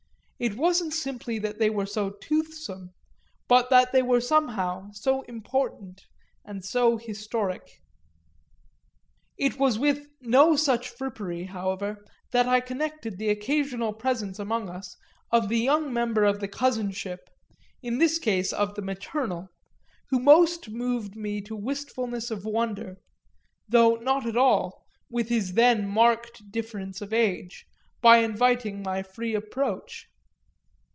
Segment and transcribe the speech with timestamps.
[0.43, 2.93] It wasn't simply that they were so toothsome,
[3.47, 6.07] but that they were somehow so important
[6.43, 7.79] and so historic.
[9.37, 14.97] It was with no such frippery, however, that I connected the occasional presence among us
[15.31, 17.29] of the young member of the cousinship
[17.83, 19.49] (in this case of the maternal)
[20.09, 22.97] who most moved me to wistfulness of wonder,
[23.69, 27.67] though not at all, with his then marked difference of age,
[28.01, 30.07] by inviting my free approach.